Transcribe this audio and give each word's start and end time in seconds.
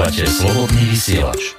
Počúvate 0.00 0.32
slobodný 0.32 0.96
vysielač. 0.96 1.52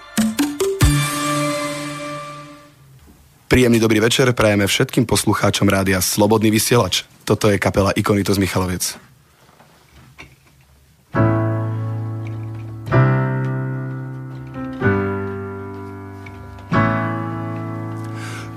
Príjemný 3.45 3.77
dobrý 3.77 4.01
večer 4.01 4.33
prajeme 4.33 4.65
všetkým 4.65 5.05
poslucháčom 5.05 5.69
rádia 5.69 6.01
Slobodný 6.01 6.49
vysielač. 6.49 7.05
Toto 7.21 7.53
je 7.53 7.61
kapela 7.61 7.93
Ikonitos 7.93 8.41
Michaloviec. 8.41 8.97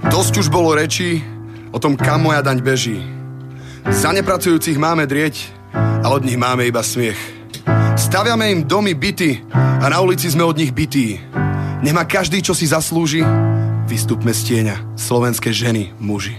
Dosť 0.08 0.34
už 0.40 0.48
bolo 0.48 0.72
reči 0.80 1.20
o 1.68 1.76
tom, 1.76 2.00
kam 2.00 2.24
moja 2.24 2.40
daň 2.40 2.64
beží. 2.64 3.04
Za 3.92 4.16
nepracujúcich 4.16 4.80
máme 4.80 5.04
drieť, 5.04 5.52
ale 5.76 6.12
od 6.16 6.24
nich 6.24 6.40
máme 6.40 6.64
iba 6.64 6.80
smiech. 6.80 7.33
Staviame 8.04 8.52
im 8.52 8.68
domy 8.68 8.92
byty 8.92 9.48
a 9.56 9.88
na 9.88 10.04
ulici 10.04 10.28
sme 10.28 10.44
od 10.44 10.60
nich 10.60 10.76
bytí. 10.76 11.16
Nemá 11.80 12.04
každý, 12.04 12.44
čo 12.44 12.52
si 12.52 12.68
zaslúži. 12.68 13.24
Vystupme 13.88 14.28
z 14.36 14.44
tieňa, 14.44 14.76
slovenské 14.92 15.48
ženy, 15.56 15.96
muži. 15.96 16.36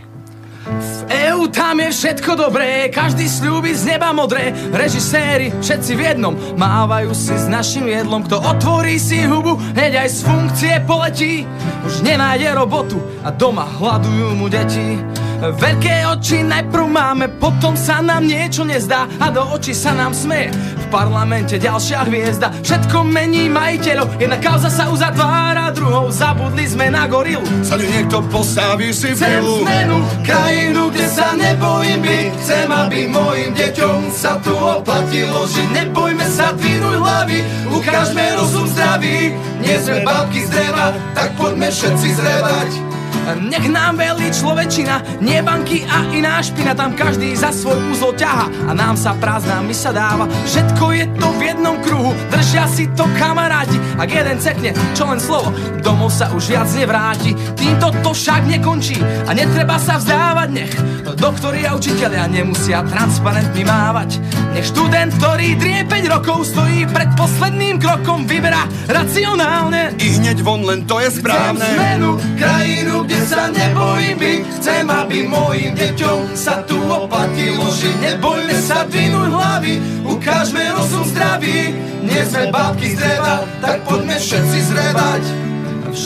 V 0.65 0.99
EU 1.09 1.49
tam 1.49 1.81
je 1.81 1.89
všetko 1.89 2.37
dobré, 2.37 2.93
každý 2.93 3.25
sľúbi 3.25 3.73
z 3.73 3.97
neba 3.97 4.13
modré. 4.13 4.53
Režiséri, 4.69 5.49
všetci 5.57 5.91
v 5.97 6.01
jednom, 6.05 6.37
mávajú 6.53 7.17
si 7.17 7.33
s 7.33 7.49
našim 7.49 7.89
jedlom. 7.89 8.21
Kto 8.29 8.45
otvorí 8.45 9.01
si 9.01 9.25
hubu, 9.25 9.57
hneď 9.73 10.05
aj 10.05 10.09
z 10.09 10.19
funkcie 10.21 10.73
poletí. 10.85 11.49
Už 11.81 12.05
nenájde 12.05 12.53
robotu 12.53 13.01
a 13.25 13.33
doma 13.33 13.65
hľadujú 13.65 14.37
mu 14.37 14.53
deti. 14.53 15.01
Veľké 15.35 16.07
oči 16.07 16.41
najprv 16.47 16.87
máme, 16.87 17.25
potom 17.37 17.75
sa 17.75 17.99
nám 17.99 18.23
niečo 18.23 18.63
nezdá 18.63 19.05
a 19.19 19.27
do 19.29 19.43
očí 19.51 19.75
sa 19.75 19.91
nám 19.91 20.15
smeje. 20.15 20.49
V 20.55 20.85
parlamente 20.87 21.59
ďalšia 21.59 22.07
hviezda, 22.07 22.53
všetko 22.63 23.03
mení 23.03 23.51
majiteľov, 23.51 24.15
jedna 24.21 24.37
kauza 24.39 24.71
sa 24.71 24.87
uzatvára, 24.87 25.73
druhou 25.75 26.07
zabudli 26.13 26.65
sme 26.69 26.87
na 26.87 27.09
gorilu. 27.09 27.43
Sa 27.65 27.75
niekto 27.75 28.23
postaví 28.31 28.95
si 28.95 29.11
Chcem 29.11 29.43
zmenu, 29.43 29.97
krajinu, 30.23 30.93
kde 30.93 31.05
sa 31.09 31.33
nebojím 31.35 31.99
byť, 31.99 32.31
chcem, 32.39 32.69
aby 32.69 32.99
mojim 33.09 33.51
deťom 33.57 33.99
sa 34.13 34.39
tu 34.39 34.53
oplatilo 34.55 35.43
žiť. 35.49 35.67
Nebojme 35.73 36.25
sa 36.31 36.53
dvinúť 36.53 36.95
hlavy, 37.01 37.39
ukážme 37.73 38.23
rozum 38.39 38.65
zdravý, 38.71 39.33
nie 39.59 39.77
sme 39.81 40.05
babky 40.05 40.45
z 40.45 40.49
dreva, 40.53 40.93
tak 41.17 41.33
poďme 41.35 41.67
všetci 41.73 42.07
zrevať. 42.13 42.84
Nech 43.25 43.65
nám 43.73 43.97
velí 43.97 44.29
človečina, 44.29 45.01
nie 45.17 45.41
banky 45.41 45.81
a 45.89 46.05
iná 46.13 46.37
špina, 46.45 46.77
tam 46.77 46.93
každý 46.93 47.33
za 47.33 47.49
svoj 47.49 47.77
úzol 47.89 48.13
ťaha 48.13 48.69
a 48.69 48.71
nám 48.77 48.93
sa 48.93 49.17
prázdna 49.17 49.65
sa 49.73 49.89
dáva. 49.89 50.29
Všetko 50.45 50.85
je 50.93 51.05
to 51.17 51.27
v 51.35 51.41
jednom 51.41 51.77
kruhu, 51.81 52.13
držia 52.29 52.69
si 52.69 52.85
to 52.93 53.09
kamaráti, 53.17 53.81
ak 53.97 54.09
jeden 54.09 54.37
cekne, 54.37 54.71
čo 54.93 55.09
len 55.09 55.17
slovo, 55.17 55.49
domov 55.81 56.13
sa 56.13 56.29
už 56.37 56.53
viac 56.53 56.69
nevráti. 56.77 57.33
Týmto 57.57 57.89
to 58.05 58.13
však 58.13 58.45
nekončí 58.45 59.01
a 59.01 59.31
netreba 59.33 59.81
sa 59.81 59.97
vzdávať, 59.97 60.49
nech 60.53 60.73
doktori 61.15 61.63
a 61.65 61.73
učiteľia 61.73 62.27
nemusia 62.27 62.83
transparentmi 62.85 63.63
mávať. 63.63 64.19
Nech 64.53 64.67
študent, 64.69 65.15
ktorý 65.17 65.55
drie 65.57 65.81
5 65.87 66.13
rokov 66.13 66.51
stojí 66.51 66.85
pred 66.91 67.09
posledným 67.15 67.79
krokom, 67.79 68.27
vyberá 68.27 68.67
racionálne. 68.87 69.95
I 69.97 70.07
hneď 70.21 70.43
von, 70.43 70.63
len 70.67 70.83
to 70.83 70.99
je 71.01 71.09
správne. 71.11 71.63
Chcem 71.63 71.75
zmenu, 71.75 72.09
krajinu, 72.37 72.95
kde 73.07 73.14
sa 73.23 73.47
nebojím 73.53 74.17
byť 74.19 74.41
Chcem, 74.65 74.89
aby 74.89 75.29
mojim 75.29 75.77
deťom 75.77 76.33
sa 76.33 76.65
tu 76.65 76.73
oplatilo 76.89 77.69
žiť. 77.69 77.95
Nebojme 78.01 78.55
sa 78.57 78.81
dvinúť 78.89 79.29
hlavy, 79.29 79.73
ukážme 80.09 80.63
rozum 80.73 81.05
zdravý. 81.05 81.69
Nie 82.01 82.25
sme 82.25 82.49
bábky 82.49 82.93
z 82.93 82.97
dreva, 82.97 83.45
tak 83.61 83.85
poďme 83.85 84.17
všetci 84.17 84.57
zrevať 84.73 84.94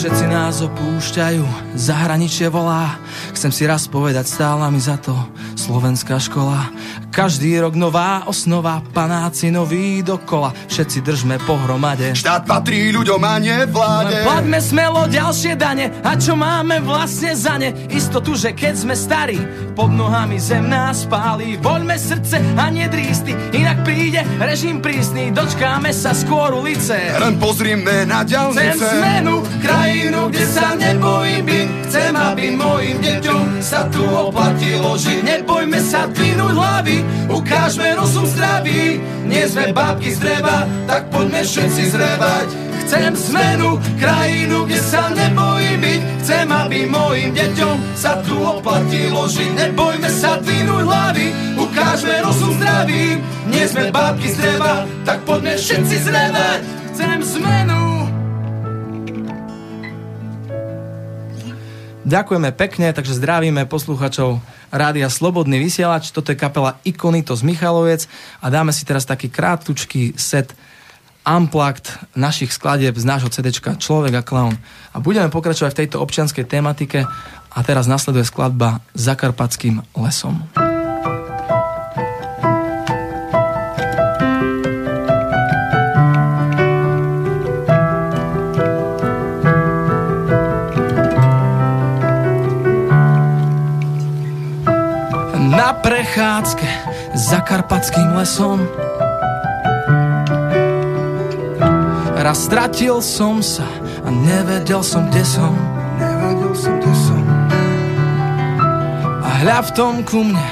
Všetci 0.00 0.32
nás 0.32 0.64
opúšťajú, 0.64 1.76
zahraničie 1.76 2.48
volá 2.48 2.96
Chcem 3.36 3.52
si 3.52 3.68
raz 3.68 3.84
povedať, 3.84 4.24
stála 4.32 4.72
mi 4.72 4.80
za 4.80 4.96
to 4.96 5.12
slovenská 5.60 6.16
škola 6.16 6.72
každý 7.10 7.58
rok 7.58 7.74
nová 7.74 8.22
osnova, 8.30 8.78
panáci 8.94 9.50
noví 9.50 10.00
dokola, 10.00 10.54
všetci 10.70 10.98
držme 11.02 11.36
pohromade. 11.42 12.14
Štát 12.14 12.46
patrí 12.46 12.94
ľuďom 12.94 13.18
a 13.26 13.34
nie 13.42 13.58
vláde. 13.66 14.14
Len 14.14 14.24
plaťme 14.24 14.58
smelo 14.62 15.10
ďalšie 15.10 15.58
dane, 15.58 15.90
a 16.06 16.14
čo 16.14 16.38
máme 16.38 16.78
vlastne 16.86 17.34
za 17.34 17.58
ne? 17.58 17.74
Istotu, 17.90 18.38
že 18.38 18.54
keď 18.54 18.74
sme 18.78 18.94
starí, 18.94 19.42
pod 19.74 19.90
nohami 19.90 20.38
zem 20.38 20.70
nás 20.70 21.02
pálí. 21.10 21.58
Voľme 21.58 21.98
srdce 21.98 22.38
a 22.54 22.70
nedrísty, 22.70 23.34
inak 23.58 23.82
príde 23.82 24.22
režim 24.38 24.78
prísny, 24.78 25.34
dočkáme 25.34 25.90
sa 25.90 26.14
skôr 26.14 26.54
ulice. 26.54 26.94
Len 26.94 27.36
pozrime 27.42 28.06
na 28.06 28.22
ďalnice. 28.22 28.78
Chcem 28.78 29.02
zmenu, 29.02 29.42
krajinu, 30.10 30.26
kde 30.26 30.44
sa 30.50 30.74
nebojím 30.74 31.42
byť, 31.46 31.68
chcem, 31.86 32.12
aby 32.18 32.44
mojim 32.58 32.98
deťom 32.98 33.44
sa 33.62 33.86
tu 33.94 34.02
oplatilo 34.02 34.98
žiť. 34.98 35.22
Nebojme 35.22 35.78
sa 35.78 36.10
dvinúť 36.10 36.50
hlavy, 36.50 36.98
ukážme 37.30 37.94
rozum 37.94 38.26
zdravý. 38.26 38.98
Nie 39.30 39.46
sme 39.46 39.70
bábky 39.70 40.10
z 40.10 40.18
dreva, 40.18 40.66
tak 40.90 41.06
poďme 41.14 41.46
všetci 41.46 41.82
zrevať. 41.94 42.48
Chcem 42.90 43.14
zmenu, 43.14 43.78
krajinu, 44.02 44.66
kde 44.66 44.80
sa 44.82 45.14
nebojím 45.14 45.78
byť. 45.78 46.00
Chcem, 46.26 46.46
aby 46.50 46.78
mojim 46.90 47.30
deťom 47.30 47.76
sa 47.94 48.18
tu 48.26 48.34
oplatilo 48.34 49.30
žiť. 49.30 49.50
Nebojme 49.54 50.10
sa 50.10 50.42
dvinúť 50.42 50.82
hlavy, 50.90 51.26
ukážme 51.54 52.14
rozum 52.26 52.50
zdravý. 52.58 53.22
Nie 53.46 53.64
sme 53.70 53.94
bábky 53.94 54.26
z 54.26 54.36
dreva, 54.42 54.90
tak 55.06 55.22
poďme 55.22 55.54
všetci 55.54 55.96
zrevať. 56.02 56.60
Chcem 56.98 57.18
zmenu. 57.38 57.99
Ďakujeme 62.00 62.56
pekne, 62.56 62.96
takže 62.96 63.12
zdravíme 63.20 63.68
posluchačov 63.68 64.40
Rádia 64.72 65.12
Slobodný 65.12 65.60
vysielač. 65.60 66.08
Toto 66.08 66.32
je 66.32 66.40
kapela 66.40 66.80
Ikonito 66.80 67.36
z 67.36 67.44
Michalovec 67.44 68.08
a 68.40 68.48
dáme 68.48 68.72
si 68.72 68.88
teraz 68.88 69.04
taký 69.04 69.28
krátkučký 69.28 70.16
set 70.16 70.56
Unplugged 71.28 71.92
našich 72.16 72.56
skladieb 72.56 72.96
z 72.96 73.04
nášho 73.04 73.28
CD 73.28 73.52
Človek 73.52 74.16
a 74.16 74.22
Clown. 74.24 74.56
A 74.90 75.04
budeme 75.04 75.28
pokračovať 75.28 75.76
v 75.76 75.80
tejto 75.84 76.00
občianskej 76.00 76.48
tematike 76.48 77.04
a 77.52 77.58
teraz 77.60 77.84
nasleduje 77.84 78.24
skladba 78.24 78.80
Zakarpatským 78.96 79.84
lesom. 80.00 80.40
Prechádzke 95.80 96.68
za 97.16 97.40
karpatským 97.40 98.12
lesom. 98.16 98.60
Raz 102.20 102.44
stratil 102.44 103.00
som 103.00 103.40
sa 103.40 103.64
a 104.04 104.08
nevedel 104.12 104.84
som, 104.84 105.08
kde 105.08 105.24
som. 105.24 105.56
Nevedel 105.96 106.52
som, 106.52 106.74
kde 106.76 106.92
som. 106.92 107.22
A 109.24 109.28
hľa 109.40 109.58
v 109.66 109.70
tom 109.72 109.94
ku 110.04 110.20
mne 110.28 110.46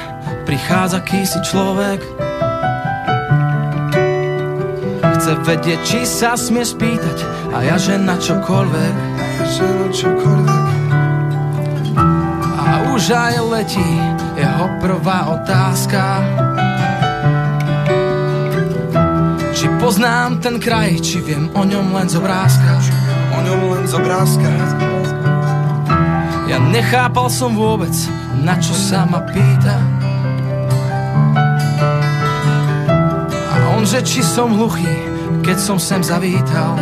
prichádza 0.49 0.99
kýsi 1.05 1.39
človek. 1.45 2.01
Chce 5.19 5.33
vedieť, 5.45 5.79
či 5.85 5.99
sa 6.09 6.33
smie 6.33 6.65
spýtať 6.65 7.21
a 7.53 7.61
ja 7.69 7.77
že 7.77 8.01
na 8.01 8.17
čokoľvek. 8.17 8.93
A 8.97 9.23
ja 9.29 9.45
že 9.45 9.67
na 9.67 9.87
čokoľvek. 9.93 10.65
A 12.59 12.71
už 12.97 13.03
aj 13.13 13.35
letí 13.45 14.18
jeho 14.39 14.65
prvá 14.79 15.27
otázka. 15.35 16.01
Či 19.51 19.67
poznám 19.75 20.39
ten 20.39 20.55
kraj, 20.63 21.03
či 21.03 21.19
viem 21.19 21.51
o 21.51 21.67
ňom 21.67 21.91
len 21.91 22.07
z 22.07 22.15
obrázka. 22.15 22.79
O 23.35 23.39
ňom 23.43 23.59
len 23.75 23.83
z 23.83 23.93
obrázka. 23.99 24.49
Ja 26.47 26.57
nechápal 26.57 27.27
som 27.27 27.53
vôbec, 27.53 27.91
na 28.39 28.55
čo 28.57 28.71
sa 28.71 29.03
ma 29.03 29.19
pýta. 29.27 29.77
A 33.51 33.55
on, 33.75 33.83
že 33.83 33.99
či 34.01 34.23
som 34.23 34.55
hluchý, 34.55 34.87
keď 35.43 35.57
som 35.59 35.77
sem 35.77 35.99
zavítal. 35.99 36.79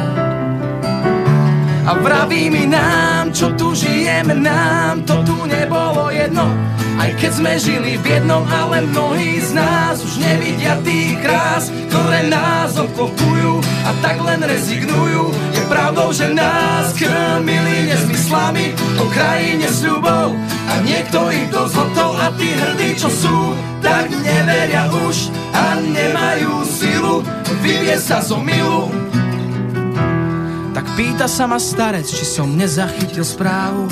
A 1.88 1.95
vraví 2.03 2.51
mi 2.51 2.68
nám, 2.68 3.31
čo 3.31 3.56
tu 3.56 3.71
žijeme, 3.71 4.36
nám 4.36 5.01
to 5.07 5.24
tu 5.24 5.36
jedno. 5.48 5.66
Aj 7.07 7.15
keď 7.15 7.31
sme 7.39 7.56
žili 7.56 7.95
v 7.95 8.04
jednom, 8.04 8.44
ale 8.51 8.83
mnohí 8.83 9.39
z 9.39 9.56
nás 9.56 10.04
už 10.04 10.19
nevidia 10.19 10.75
tých 10.83 11.15
krás, 11.24 11.71
ktoré 11.88 12.27
nás 12.27 12.75
obklopujú 12.75 13.63
a 13.63 13.95
tak 14.04 14.19
len 14.27 14.44
rezignujú. 14.44 15.31
Je 15.56 15.63
pravdou, 15.71 16.12
že 16.12 16.27
nás 16.36 16.92
krmili 17.00 17.88
nezmyslami 17.88 18.75
o 19.00 19.07
krajine 19.07 19.71
ľubou 19.88 20.36
a 20.68 20.74
niekto 20.83 21.31
ich 21.31 21.48
dozhotol 21.48 22.12
a 22.19 22.27
tí 22.36 22.51
hrdí, 22.51 23.00
čo 23.00 23.07
sú, 23.07 23.56
tak 23.80 24.12
neveria 24.12 24.92
už 25.07 25.31
a 25.56 25.80
nemajú 25.80 26.60
silu 26.68 27.24
vyvie 27.63 27.95
sa 28.03 28.19
zo 28.19 28.36
milu. 28.44 28.92
Tak 30.75 30.83
pýta 31.00 31.31
sa 31.31 31.48
ma 31.48 31.56
starec, 31.56 32.03
či 32.03 32.27
som 32.27 32.51
nezachytil 32.51 33.24
správu. 33.24 33.88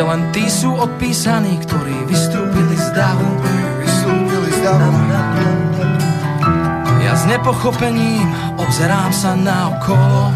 Že 0.00 0.08
len 0.08 0.32
tí 0.32 0.48
sú 0.48 0.72
odpísaní, 0.80 1.60
ktorí 1.60 2.08
vystúpili 2.08 2.72
z 2.72 2.88
davu. 2.96 3.28
Vystúpili 3.84 4.48
z 4.48 4.64
davu. 4.64 4.96
Ja 7.04 7.12
s 7.12 7.28
nepochopením 7.28 8.24
obzerám 8.56 9.12
sa 9.12 9.36
na 9.36 9.68
okolo. 9.68 10.32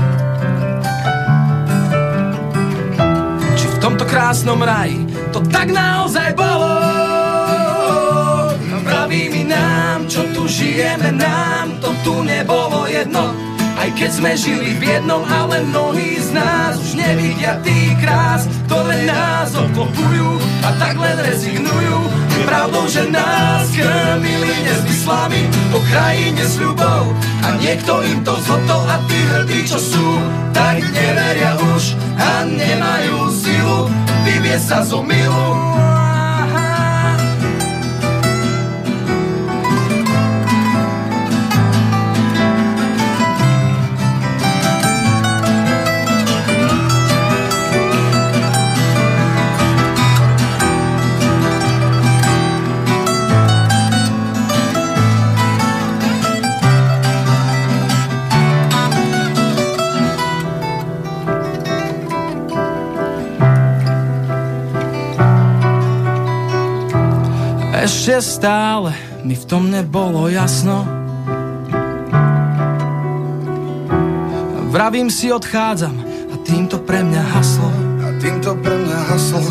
Či 3.57 3.67
v 3.73 3.77
tomto 3.81 4.05
krásnom 4.05 4.61
raji 4.61 5.09
to 5.33 5.41
tak 5.49 5.73
naozaj 5.73 6.37
bolo? 6.37 6.69
Vraví 8.85 9.33
mi 9.33 9.49
nám, 9.49 10.13
čo 10.13 10.29
tu 10.37 10.45
žijeme 10.45 11.09
nám, 11.09 11.81
to 11.81 11.89
tu 12.05 12.21
nebolo 12.21 12.85
jedno. 12.85 13.54
Aj 13.85 13.93
keď 13.93 14.11
sme 14.17 14.33
žili 14.33 14.81
v 14.81 14.97
jednom, 14.97 15.21
ale 15.29 15.61
mnohí 15.61 16.17
z 16.17 16.33
nás 16.33 16.81
už 16.81 16.97
nevidia 16.97 17.61
tých 17.61 17.93
krás, 18.01 18.49
ktoré 18.65 19.05
nás 19.05 19.53
obklopujú 19.53 20.41
a 20.65 20.73
tak 20.81 20.97
len 20.97 21.21
rezignujú. 21.21 22.09
Je 22.33 22.41
pravdou, 22.49 22.89
že 22.89 23.05
nás 23.13 23.69
krmili 23.77 24.57
nezmyslami 24.65 25.53
po 25.69 25.85
krajine 25.93 26.49
s 26.49 26.57
ľubou 26.57 27.13
a 27.45 27.49
niekto 27.61 28.01
im 28.09 28.25
to 28.25 28.33
zhotol 28.49 28.89
a 28.89 29.05
tí 29.05 29.21
hrdí, 29.21 29.69
čo 29.69 29.77
sú, 29.77 30.17
tak 30.57 30.81
neveria 30.81 31.53
už 31.77 31.93
a 32.17 32.49
nemajú 32.49 33.29
silu 33.37 33.93
vyvie 34.25 34.57
sa 34.65 34.81
zo 34.81 35.05
milu. 35.05 35.94
Ešte 68.15 68.47
stále 68.47 68.95
mi 69.27 69.35
v 69.35 69.43
tom 69.43 69.75
nebolo 69.75 70.31
jasno. 70.31 70.87
Vravím 74.71 75.11
si 75.11 75.35
odchádzam 75.35 75.99
a 76.31 76.35
týmto 76.47 76.79
pre 76.79 77.03
mňa 77.03 77.23
haslo. 77.35 77.67
A 78.07 78.15
týmto 78.23 78.55
pre 78.63 78.71
mňa 78.71 78.99
haslo. 79.11 79.43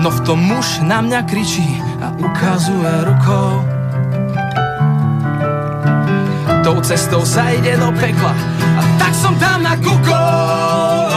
No 0.00 0.08
v 0.08 0.20
tom 0.24 0.40
muž 0.40 0.80
na 0.80 1.04
mňa 1.04 1.20
kričí 1.28 1.68
a 2.00 2.16
ukazuje 2.16 2.92
rukou. 3.12 3.60
Tou 6.64 6.80
cestou 6.80 7.28
sa 7.28 7.52
ide 7.52 7.76
do 7.76 7.92
pekla 7.92 8.32
a 8.56 8.82
tak 8.96 9.12
som 9.12 9.36
tam 9.36 9.60
na 9.60 9.76
kukol. 9.84 11.12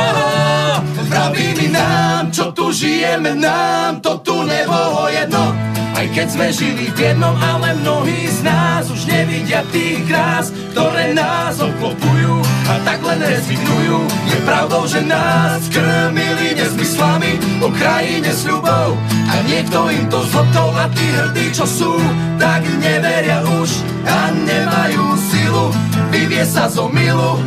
Vraví 1.08 1.56
mi 1.56 1.72
nám, 1.72 2.36
čo 2.36 2.49
tu 2.70 2.86
žijeme 2.86 3.34
nám, 3.34 3.98
to 3.98 4.22
tu 4.22 4.46
nebolo 4.46 5.10
jedno. 5.10 5.58
Aj 5.98 6.06
keď 6.14 6.28
sme 6.30 6.54
žili 6.54 6.94
v 6.94 7.02
jednom, 7.02 7.34
ale 7.34 7.74
mnohí 7.82 8.30
z 8.30 8.46
nás 8.46 8.86
už 8.94 9.10
nevidia 9.10 9.66
tých 9.74 10.06
krás, 10.06 10.54
ktoré 10.78 11.18
nás 11.18 11.58
obklopujú 11.58 12.38
a 12.70 12.74
tak 12.86 13.02
len 13.02 13.26
rezignujú. 13.26 14.06
Je 14.30 14.38
pravdou, 14.46 14.86
že 14.86 15.02
nás 15.02 15.66
krmili 15.74 16.62
nezmyslami 16.62 17.42
o 17.66 17.74
krajine 17.74 18.30
s 18.30 18.46
ľubou 18.46 18.94
a 19.02 19.34
niekto 19.50 19.90
im 19.90 20.06
to 20.14 20.22
zhotol 20.30 20.70
a 20.78 20.86
tí 20.94 21.10
hrdí, 21.10 21.50
čo 21.50 21.66
sú, 21.66 21.98
tak 22.38 22.62
neveria 22.70 23.42
už 23.50 23.82
a 24.06 24.30
nemajú 24.30 25.18
silu 25.18 25.74
vyvie 26.14 26.46
sa 26.46 26.70
zo 26.70 26.86
milu 26.86 27.42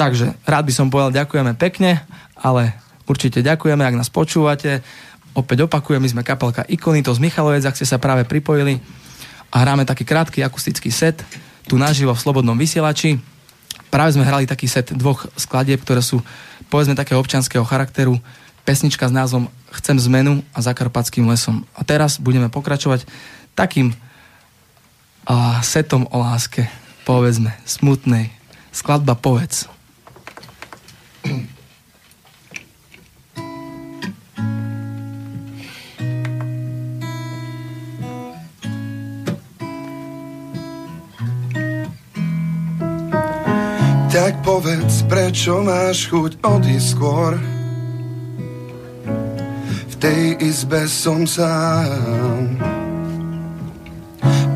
Takže 0.00 0.32
rád 0.48 0.64
by 0.64 0.72
som 0.72 0.88
povedal, 0.88 1.12
ďakujeme 1.12 1.52
pekne, 1.60 2.00
ale 2.32 2.72
určite 3.04 3.44
ďakujeme, 3.44 3.84
ak 3.84 4.00
nás 4.00 4.08
počúvate. 4.08 4.80
Opäť 5.36 5.68
opakujem, 5.68 6.00
my 6.00 6.08
sme 6.08 6.22
kapelka 6.24 6.64
Ikonito 6.64 7.12
z 7.12 7.20
Michalovec, 7.20 7.68
ak 7.68 7.76
ste 7.76 7.84
sa 7.84 8.00
práve 8.00 8.24
pripojili 8.24 8.80
a 9.52 9.60
hráme 9.60 9.84
taký 9.84 10.08
krátky 10.08 10.40
akustický 10.40 10.88
set 10.88 11.20
tu 11.68 11.76
naživo 11.76 12.16
v 12.16 12.22
Slobodnom 12.22 12.56
vysielači. 12.56 13.20
Práve 13.92 14.16
sme 14.16 14.24
hrali 14.24 14.48
taký 14.48 14.72
set 14.72 14.88
dvoch 14.88 15.28
skladieb, 15.36 15.84
ktoré 15.84 16.00
sú 16.00 16.24
povedzme 16.72 16.96
takého 16.96 17.20
občanského 17.20 17.62
charakteru. 17.68 18.16
Pesnička 18.64 19.04
s 19.04 19.12
názvom 19.12 19.52
Chcem 19.70 20.00
zmenu 20.10 20.40
a 20.56 20.64
Zakarpatským 20.64 21.28
lesom. 21.28 21.68
A 21.76 21.84
teraz 21.84 22.16
budeme 22.16 22.48
pokračovať 22.48 23.04
takým 23.52 23.92
a, 25.28 25.60
setom 25.60 26.08
o 26.08 26.16
láske, 26.24 26.72
povedzme, 27.04 27.52
smutnej. 27.68 28.32
Skladba 28.72 29.12
Povedz. 29.12 29.79
Tak 44.10 44.42
povedz, 44.42 45.06
prečo 45.06 45.62
máš 45.62 46.10
chuť 46.10 46.42
odísť 46.42 46.88
skôr? 46.92 47.38
V 49.86 49.94
tej 50.02 50.34
izbe 50.42 50.86
som 50.90 51.26
sám. 51.26 52.58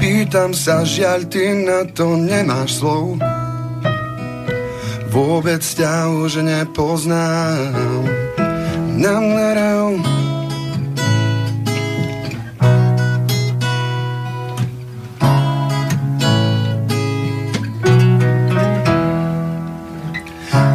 Pýtam 0.02 0.50
sa, 0.50 0.82
žiaľ, 0.82 1.30
ty 1.30 1.54
na 1.54 1.86
to 1.86 2.18
nemáš 2.18 2.82
slov 2.82 3.18
Vôbec 5.14 5.62
ťa 5.62 6.10
už 6.10 6.42
nepoznám. 6.42 7.70
Na, 8.98 9.22
na, 9.22 9.48
na. 9.54 10.02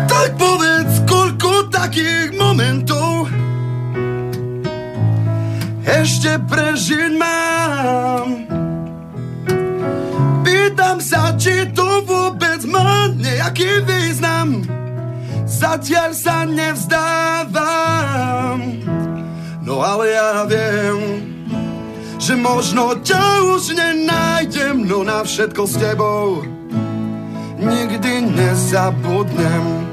Tak 0.08 0.30
povedz, 0.40 1.04
koľko 1.04 1.68
takých 1.68 2.32
momentov 2.40 3.28
ešte 5.84 6.40
prežiť 6.48 7.12
mám. 7.20 8.49
Pýtam 10.90 11.06
sa, 11.06 11.38
či 11.38 11.70
to 11.70 12.02
vôbec 12.02 12.66
má 12.66 13.14
nejaký 13.14 13.86
význam. 13.86 14.66
Zatiaľ 15.46 16.18
sa 16.18 16.50
nevzdávam. 16.50 17.62
No 19.62 19.86
ale 19.86 20.18
ja 20.18 20.50
viem, 20.50 20.98
že 22.18 22.34
možno 22.34 22.98
ťa 23.06 23.22
už 23.54 23.78
nenájdem, 23.78 24.90
no 24.90 25.06
na 25.06 25.22
všetko 25.22 25.62
s 25.70 25.78
tebou 25.78 26.42
nikdy 27.62 28.26
nezabudnem. 28.26 29.89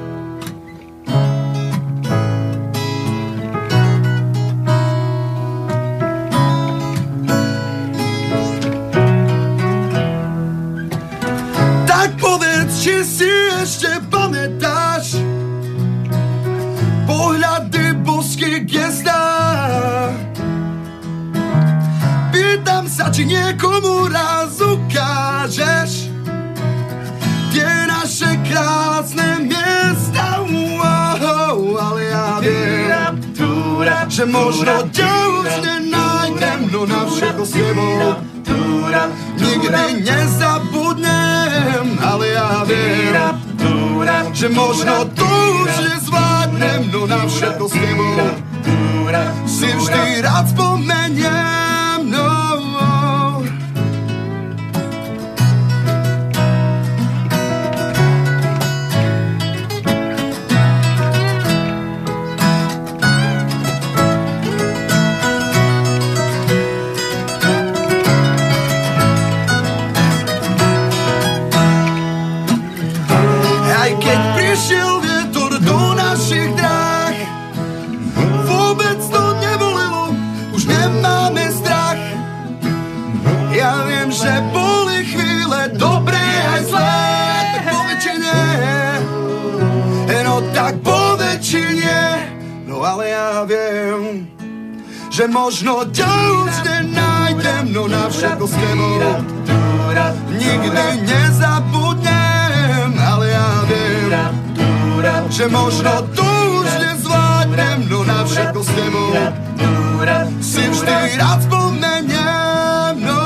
Už 35.05 35.53
nenájdem, 35.61 36.71
no 36.73 36.87
na 36.87 37.05
všetko 37.05 37.45
s 37.45 37.53
tebou. 37.53 38.17
Nikdy 39.37 40.07
nezabudnem, 40.07 41.99
ale 42.00 42.25
ja 42.33 42.65
viem, 42.65 42.97
že 44.37 44.49
možno 44.53 45.09
to 45.17 45.26
už 45.65 45.73
nezvládnem, 45.81 46.93
no 46.93 47.09
na 47.09 47.25
všetko 47.25 47.65
s 47.69 47.75
tebou. 47.75 48.17
si 49.49 49.69
vždy 49.73 50.21
rád 50.21 50.45
spomeniem. 50.53 51.66
Možno 95.37 95.85
ťa 95.93 96.09
už 96.49 96.55
nenájdem, 96.64 97.69
no 97.76 97.85
na 97.85 98.09
všetko 98.09 98.49
s 98.49 98.57
tebou 98.57 98.97
nikdy 100.33 101.05
nezabudnem, 101.05 102.97
ale 102.97 103.37
ja 103.37 103.49
viem, 103.69 104.16
že 105.28 105.45
možno 105.52 105.93
tu 106.16 106.25
už 106.64 106.71
nezvládnem, 106.81 107.85
no 107.85 108.00
na 108.09 108.25
všetko 108.25 108.61
s 108.64 108.71
tebou 108.73 109.12
si 110.40 110.64
vždy 110.73 111.21
rád 111.21 111.45
spomeniem, 111.45 112.97
no. 113.05 113.21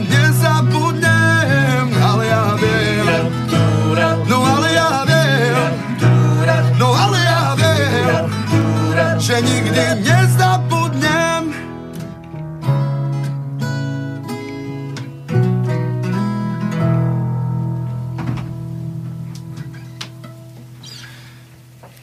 Nezabudnem, 0.00 0.59
nikdy 9.40 9.82
nezabudnem. 10.04 11.42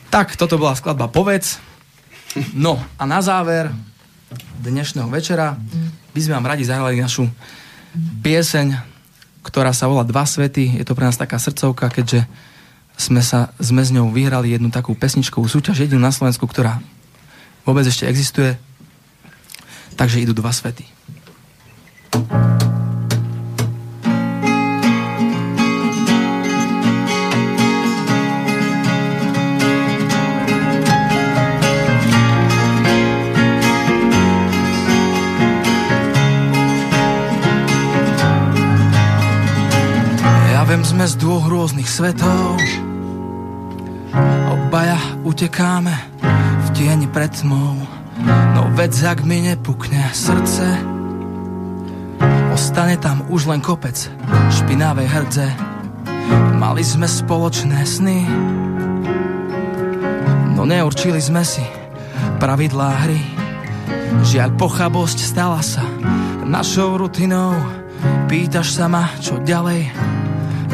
Tak, 0.10 0.34
toto 0.34 0.58
bola 0.58 0.74
skladba 0.74 1.06
Povedz. 1.08 1.62
No 2.54 2.82
a 2.98 3.04
na 3.06 3.22
záver 3.22 3.70
dnešného 4.62 5.10
večera 5.10 5.58
by 6.14 6.20
sme 6.22 6.34
vám 6.38 6.50
radi 6.54 6.66
zahrali 6.66 6.98
našu 6.98 7.30
pieseň, 8.26 8.78
ktorá 9.46 9.74
sa 9.74 9.86
volá 9.86 10.02
Dva 10.06 10.26
svety. 10.26 10.78
Je 10.78 10.86
to 10.86 10.98
pre 10.98 11.06
nás 11.06 11.18
taká 11.18 11.38
srdcovka, 11.38 11.94
keďže 11.94 12.26
sme, 12.98 13.22
sa, 13.22 13.54
sme 13.62 13.86
s 13.86 13.94
ňou 13.94 14.10
vyhrali 14.10 14.58
jednu 14.58 14.74
takú 14.74 14.98
pesničkovú 14.98 15.46
súťaž, 15.46 15.86
jedinú 15.86 16.02
na 16.02 16.10
Slovensku, 16.10 16.50
ktorá 16.50 16.82
vôbec 17.68 17.84
ešte 17.84 18.08
existuje. 18.08 18.56
Takže 20.00 20.24
idú 20.24 20.32
dva 20.32 20.56
svety. 20.56 20.88
Ja 40.56 40.64
viem, 40.64 40.88
sme 40.88 41.04
z 41.04 41.20
dvoch 41.20 41.52
rôznych 41.52 41.90
svetov 41.90 42.56
Obaja 44.48 45.00
utekáme 45.24 46.17
v 46.78 46.86
tieni 46.86 47.10
pred 47.10 47.34
tmou. 47.34 47.74
No 48.54 48.70
vec, 48.78 48.94
ak 49.02 49.26
mi 49.26 49.42
nepukne 49.42 50.14
srdce 50.14 50.78
Ostane 52.54 53.02
tam 53.02 53.26
už 53.34 53.50
len 53.50 53.66
kopec 53.66 53.98
špinavej 54.54 55.10
hrdze. 55.10 55.48
Mali 56.62 56.86
sme 56.86 57.10
spoločné 57.10 57.82
sny 57.82 58.30
No 60.54 60.70
neurčili 60.70 61.18
sme 61.18 61.42
si 61.42 61.66
pravidlá 62.38 63.10
hry. 63.10 63.26
Žiaľ 64.22 64.50
pochabosť 64.62 65.18
stala 65.18 65.66
sa 65.66 65.82
našou 66.46 67.02
rutinou. 67.02 67.58
Pýtaš 68.30 68.78
sa 68.78 68.86
ma, 68.86 69.10
čo 69.18 69.42
ďalej 69.42 69.90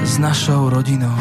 s 0.04 0.20
našou 0.20 0.68
rodinou 0.68 1.16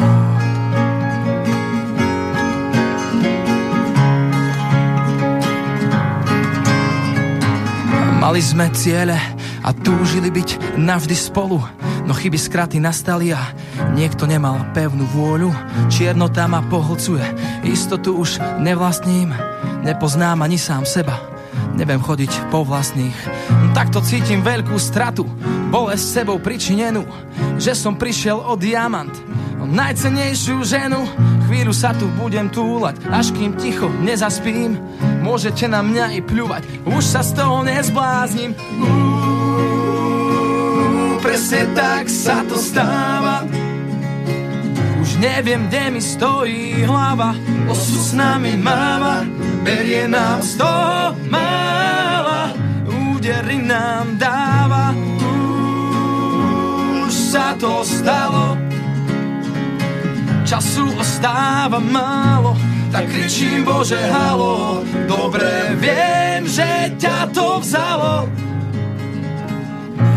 Mali 8.33 8.49
sme 8.49 8.65
ciele 8.73 9.13
a 9.61 9.69
túžili 9.77 10.33
byť 10.33 10.73
navždy 10.81 11.13
spolu. 11.13 11.61
No 12.09 12.17
chyby 12.17 12.41
skraty 12.41 12.81
nastali 12.81 13.29
a 13.29 13.53
niekto 13.93 14.25
nemal 14.25 14.57
pevnú 14.73 15.05
vôľu. 15.13 15.53
Čiernota 15.85 16.49
ma 16.49 16.65
pohlcuje, 16.65 17.21
istotu 17.61 18.17
už 18.17 18.41
nevlastním. 18.57 19.29
Nepoznám 19.85 20.41
ani 20.41 20.57
sám 20.57 20.81
seba, 20.81 21.21
neviem 21.77 22.01
chodiť 22.01 22.49
po 22.49 22.65
vlastných. 22.65 23.13
Takto 23.77 24.01
cítim 24.01 24.41
veľkú 24.41 24.81
stratu, 24.81 25.29
bolesť 25.69 26.25
sebou 26.25 26.41
pričinenú. 26.41 27.05
Že 27.61 27.77
som 27.77 27.93
prišiel 27.93 28.41
o 28.41 28.57
diamant, 28.57 29.13
o 29.61 29.69
najcenejšiu 29.69 30.57
ženu. 30.65 31.05
Chvíľu 31.45 31.69
sa 31.69 31.93
tu 31.93 32.09
budem 32.17 32.49
túlať, 32.49 32.97
až 33.13 33.29
kým 33.29 33.53
ticho 33.61 33.93
nezaspím 34.01 34.81
Môžete 35.23 35.71
na 35.71 35.79
mňa 35.79 36.19
i 36.19 36.21
pľuvať, 36.21 36.83
už 36.83 36.99
sa 36.99 37.23
z 37.23 37.31
toho 37.39 37.63
nezbláznim. 37.63 38.51
Uuu, 38.75 39.23
Presne 41.23 41.71
tak 41.71 42.11
sa 42.11 42.43
to 42.43 42.59
stáva. 42.59 43.47
Už 44.99 45.23
neviem, 45.23 45.71
kde 45.71 45.95
mi 45.95 46.01
stojí 46.03 46.83
hlava. 46.83 47.31
Osud 47.71 48.03
s 48.03 48.11
nami 48.11 48.59
máva. 48.59 49.23
Berie 49.63 50.11
nám 50.11 50.43
z 50.43 50.59
toho 50.59 51.15
mála. 51.31 52.51
Údery 53.15 53.63
nám 53.63 54.19
dáva. 54.19 54.91
Už 57.07 57.13
sa 57.15 57.55
to 57.55 57.87
stalo. 57.87 58.59
Času 60.43 60.91
ostáva 60.99 61.79
málo 61.79 62.72
tak 62.93 63.09
kričím 63.09 63.65
Bože 63.65 63.97
halo 63.97 64.85
Dobre 65.09 65.73
viem, 65.81 66.45
že 66.45 66.93
ťa 67.01 67.33
to 67.33 67.57
vzalo. 67.57 68.29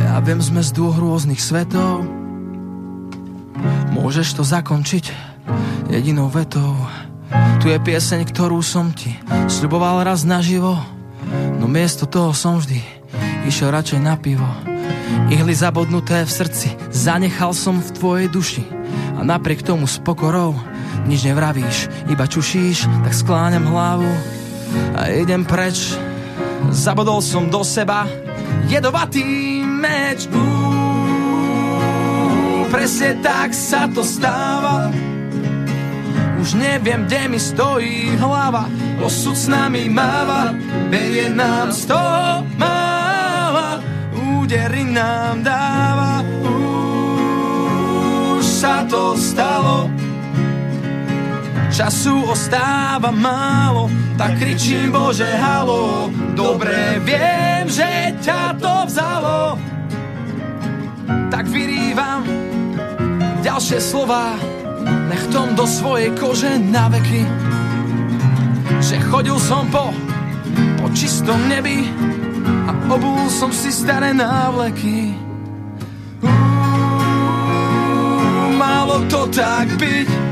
Ja 0.05 0.21
viem, 0.21 0.45
sme 0.45 0.61
z 0.61 0.71
dvoch 0.77 1.01
rôznych 1.01 1.41
svetov. 1.41 2.05
Môžeš 3.97 4.37
to 4.37 4.43
zakončiť 4.45 5.09
jedinou 5.89 6.29
vetou. 6.29 6.77
Tu 7.65 7.73
je 7.73 7.79
pieseň, 7.81 8.29
ktorú 8.29 8.61
som 8.61 8.93
ti 8.93 9.17
sľuboval 9.49 10.05
raz 10.05 10.23
naživo 10.29 10.77
No 11.57 11.67
miesto 11.67 12.07
toho 12.07 12.31
som 12.31 12.63
vždy 12.63 12.79
išiel 13.51 13.75
radšej 13.75 13.99
na 13.99 14.15
pivo. 14.15 14.47
Ihly 15.35 15.51
zabodnuté 15.51 16.23
v 16.23 16.31
srdci 16.31 16.69
zanechal 16.95 17.51
som 17.51 17.83
v 17.83 17.91
tvojej 17.91 18.27
duši 18.31 18.63
A 19.19 19.27
napriek 19.27 19.67
tomu 19.67 19.91
s 19.91 19.99
pokorou 19.99 20.55
nič 21.07 21.23
nevravíš, 21.23 21.89
iba 22.11 22.27
čušíš, 22.27 22.91
tak 23.07 23.15
skláňam 23.15 23.71
hlavu 23.71 24.11
a 24.99 25.09
idem 25.15 25.47
preč. 25.47 25.95
Zabodol 26.75 27.23
som 27.23 27.47
do 27.47 27.63
seba 27.63 28.07
jedovatý 28.67 29.63
meč. 29.63 30.27
Uú, 30.29 30.67
presne 32.75 33.15
tak 33.23 33.55
sa 33.55 33.87
to 33.87 34.03
stáva. 34.03 34.91
Už 36.43 36.55
neviem, 36.55 37.07
kde 37.07 37.29
mi 37.29 37.41
stojí 37.43 38.15
hlava, 38.23 38.71
osud 39.03 39.35
s 39.35 39.49
nami 39.51 39.91
máva, 39.91 40.55
berie 40.91 41.27
nám 41.33 41.75
toho 41.75 42.47
máva, 42.55 43.83
údery 44.15 44.87
nám 44.87 45.43
dáva. 45.43 46.23
Už 48.37 48.45
sa 48.47 48.87
to 48.87 49.19
stalo, 49.19 49.91
Času 51.77 52.25
ostáva 52.33 53.13
málo, 53.13 53.93
tak 54.17 54.41
kričím 54.41 54.97
Bože 54.97 55.29
halo. 55.37 56.09
Dobre 56.33 56.97
viem, 57.05 57.69
že 57.69 58.17
ťa 58.25 58.57
to 58.57 58.89
vzalo. 58.89 59.61
Tak 61.29 61.45
vyrývam 61.53 62.25
ďalšie 63.45 63.77
slova, 63.77 64.41
nechtom 65.13 65.53
do 65.53 65.69
svojej 65.69 66.17
kože 66.17 66.57
na 66.57 66.89
veky. 66.89 67.29
Že 68.81 68.97
chodil 69.13 69.37
som 69.37 69.69
po, 69.69 69.93
po 70.81 70.89
čistom 70.97 71.45
nebi 71.45 71.93
a 72.65 72.73
obul 72.89 73.29
som 73.29 73.53
si 73.53 73.69
staré 73.69 74.17
návleky. 74.17 75.13
Uú, 76.25 76.33
malo 78.57 79.05
to 79.13 79.29
tak 79.29 79.69
byť, 79.77 80.26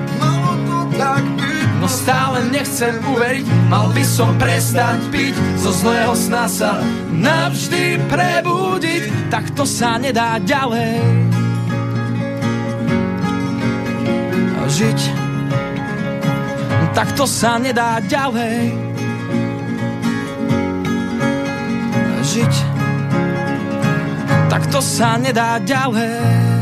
No 1.85 1.91
stále 1.93 2.49
nechcem 2.49 2.97
uveriť, 2.97 3.45
mal 3.69 3.93
by 3.93 4.05
som 4.09 4.33
prestať 4.41 5.05
piť. 5.13 5.37
Zo 5.61 5.69
zlého 5.69 6.17
sna 6.17 6.49
sa 6.49 6.81
navždy 7.13 8.01
prebudiť. 8.09 9.29
Tak 9.29 9.53
to 9.53 9.69
sa 9.69 10.01
nedá 10.01 10.41
ďalej. 10.41 10.97
Žiť. 14.65 15.01
Tak 16.97 17.09
to 17.21 17.29
sa 17.29 17.61
nedá 17.61 18.01
ďalej. 18.01 18.73
Žiť. 22.25 22.55
Tak 24.49 24.63
to 24.73 24.81
sa 24.81 25.21
nedá 25.21 25.61
ďalej 25.61 26.54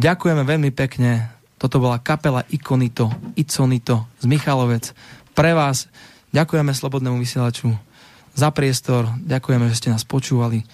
Ďakujeme 0.00 0.48
veľmi 0.48 0.72
pekne. 0.72 1.28
Toto 1.60 1.76
bola 1.76 2.00
kapela 2.00 2.40
Ikonito, 2.48 3.12
Iconito 3.36 4.08
z 4.16 4.24
Michalovec. 4.24 4.96
Pre 5.36 5.52
vás 5.52 5.92
ďakujeme 6.32 6.72
Slobodnému 6.72 7.20
vysielaču 7.20 7.68
za 8.32 8.48
priestor. 8.48 9.12
Ďakujeme, 9.20 9.68
že 9.68 9.76
ste 9.76 9.92
nás 9.92 10.08
počúvali. 10.08 10.64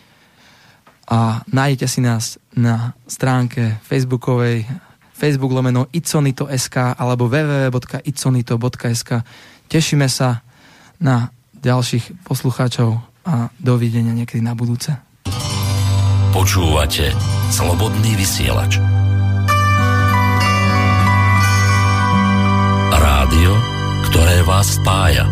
A 1.11 1.42
nájdete 1.50 1.90
si 1.90 1.99
nás 2.06 2.38
na 2.54 2.95
stránke 3.11 3.83
facebookovej 3.83 4.62
Facebook 5.11 5.50
lomeno 5.50 5.90
iconito.sk 5.90 6.95
alebo 6.95 7.26
www.iconito.sk. 7.26 9.11
Tešíme 9.66 10.06
sa 10.06 10.47
na 11.02 11.35
ďalších 11.59 12.23
poslucháčov 12.23 13.02
a 13.26 13.50
dovidenia 13.59 14.14
niekedy 14.14 14.38
na 14.38 14.54
budúce. 14.54 14.95
Počúvate 16.30 17.11
Slobodný 17.50 18.14
vysielač. 18.14 18.96
Rádio, 23.26 23.59
ktoré 24.06 24.38
vás 24.47 24.78
spája. 24.78 25.26